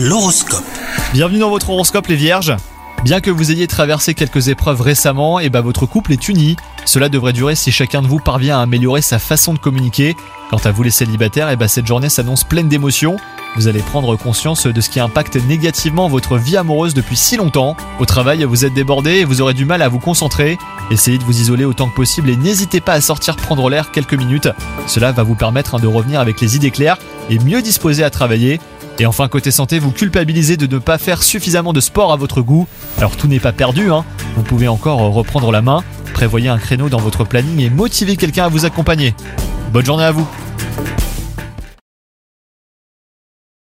L'horoscope. 0.00 0.62
Bienvenue 1.12 1.40
dans 1.40 1.50
votre 1.50 1.70
horoscope 1.70 2.06
les 2.06 2.14
vierges. 2.14 2.54
Bien 3.02 3.20
que 3.20 3.32
vous 3.32 3.50
ayez 3.50 3.66
traversé 3.66 4.14
quelques 4.14 4.46
épreuves 4.46 4.80
récemment, 4.80 5.40
et 5.40 5.50
bah 5.50 5.60
votre 5.60 5.86
couple 5.86 6.12
est 6.12 6.28
uni. 6.28 6.54
Cela 6.84 7.08
devrait 7.08 7.32
durer 7.32 7.56
si 7.56 7.72
chacun 7.72 8.00
de 8.00 8.06
vous 8.06 8.20
parvient 8.20 8.60
à 8.60 8.62
améliorer 8.62 9.02
sa 9.02 9.18
façon 9.18 9.54
de 9.54 9.58
communiquer. 9.58 10.14
Quant 10.50 10.60
à 10.64 10.70
vous 10.70 10.84
les 10.84 10.92
célibataires, 10.92 11.50
et 11.50 11.56
bah 11.56 11.66
cette 11.66 11.88
journée 11.88 12.10
s'annonce 12.10 12.44
pleine 12.44 12.68
d'émotions. 12.68 13.16
Vous 13.56 13.66
allez 13.66 13.80
prendre 13.80 14.14
conscience 14.14 14.68
de 14.68 14.80
ce 14.80 14.88
qui 14.88 15.00
impacte 15.00 15.34
négativement 15.34 16.08
votre 16.08 16.36
vie 16.36 16.56
amoureuse 16.56 16.94
depuis 16.94 17.16
si 17.16 17.36
longtemps. 17.36 17.76
Au 17.98 18.06
travail, 18.06 18.44
vous 18.44 18.64
êtes 18.64 18.74
débordé 18.74 19.14
et 19.14 19.24
vous 19.24 19.40
aurez 19.40 19.54
du 19.54 19.64
mal 19.64 19.82
à 19.82 19.88
vous 19.88 19.98
concentrer. 19.98 20.58
Essayez 20.92 21.18
de 21.18 21.24
vous 21.24 21.40
isoler 21.40 21.64
autant 21.64 21.88
que 21.88 21.96
possible 21.96 22.30
et 22.30 22.36
n'hésitez 22.36 22.80
pas 22.80 22.92
à 22.92 23.00
sortir 23.00 23.34
prendre 23.34 23.68
l'air 23.68 23.90
quelques 23.90 24.14
minutes. 24.14 24.48
Cela 24.86 25.10
va 25.10 25.24
vous 25.24 25.34
permettre 25.34 25.74
hein, 25.74 25.80
de 25.80 25.88
revenir 25.88 26.20
avec 26.20 26.40
les 26.40 26.54
idées 26.54 26.70
claires 26.70 26.98
et 27.30 27.40
mieux 27.40 27.62
disposé 27.62 28.04
à 28.04 28.10
travailler. 28.10 28.60
Et 29.00 29.06
enfin, 29.06 29.28
côté 29.28 29.50
santé, 29.50 29.78
vous 29.78 29.92
culpabilisez 29.92 30.56
de 30.56 30.66
ne 30.66 30.78
pas 30.78 30.98
faire 30.98 31.22
suffisamment 31.22 31.72
de 31.72 31.80
sport 31.80 32.12
à 32.12 32.16
votre 32.16 32.42
goût. 32.42 32.66
Alors 32.98 33.16
tout 33.16 33.28
n'est 33.28 33.38
pas 33.38 33.52
perdu, 33.52 33.92
hein. 33.92 34.04
vous 34.34 34.42
pouvez 34.42 34.66
encore 34.66 34.98
reprendre 34.98 35.52
la 35.52 35.62
main, 35.62 35.84
prévoyez 36.14 36.48
un 36.48 36.58
créneau 36.58 36.88
dans 36.88 36.98
votre 36.98 37.24
planning 37.24 37.60
et 37.60 37.70
motivez 37.70 38.16
quelqu'un 38.16 38.44
à 38.44 38.48
vous 38.48 38.64
accompagner. 38.64 39.14
Bonne 39.72 39.84
journée 39.84 40.04
à 40.04 40.10
vous 40.10 40.26